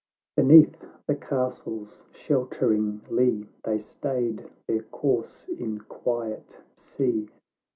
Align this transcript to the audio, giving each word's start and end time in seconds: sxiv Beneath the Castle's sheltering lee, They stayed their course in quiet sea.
sxiv 0.03 0.35
Beneath 0.35 0.85
the 1.05 1.13
Castle's 1.13 2.05
sheltering 2.11 3.01
lee, 3.07 3.45
They 3.63 3.77
stayed 3.77 4.49
their 4.67 4.81
course 4.81 5.47
in 5.47 5.81
quiet 5.81 6.59
sea. 6.75 7.29